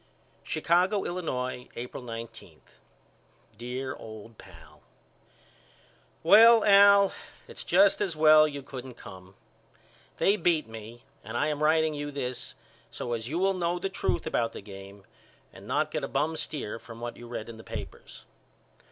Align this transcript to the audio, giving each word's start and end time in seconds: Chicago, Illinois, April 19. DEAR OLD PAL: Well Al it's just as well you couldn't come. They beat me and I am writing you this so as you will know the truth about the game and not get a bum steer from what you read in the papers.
Chicago, 0.41 1.03
Illinois, 1.03 1.69
April 1.75 2.01
19. 2.01 2.61
DEAR 3.55 3.95
OLD 3.95 4.35
PAL: 4.39 4.81
Well 6.23 6.65
Al 6.65 7.13
it's 7.47 7.63
just 7.63 8.01
as 8.01 8.15
well 8.15 8.47
you 8.47 8.63
couldn't 8.63 8.95
come. 8.95 9.35
They 10.17 10.37
beat 10.37 10.67
me 10.67 11.03
and 11.23 11.37
I 11.37 11.49
am 11.49 11.61
writing 11.61 11.93
you 11.93 12.09
this 12.09 12.55
so 12.89 13.13
as 13.13 13.29
you 13.29 13.37
will 13.37 13.53
know 13.53 13.77
the 13.77 13.89
truth 13.89 14.25
about 14.25 14.53
the 14.53 14.61
game 14.61 15.03
and 15.53 15.67
not 15.67 15.91
get 15.91 16.03
a 16.03 16.07
bum 16.07 16.35
steer 16.35 16.79
from 16.79 16.99
what 16.99 17.15
you 17.15 17.27
read 17.27 17.47
in 17.47 17.57
the 17.57 17.63
papers. 17.63 18.25